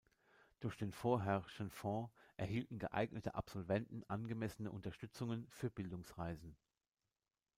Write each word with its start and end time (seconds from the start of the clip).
Durch 0.61 0.77
den 0.77 0.91
Vorherr´schen 0.93 1.69
Fonds, 1.69 2.09
erhielten 2.35 2.79
geeignete 2.79 3.35
Absolventen 3.35 4.03
„angemessene 4.09 4.71
Unterstützungen“ 4.71 5.45
für 5.51 5.69
Bildungsreisen. 5.69 6.55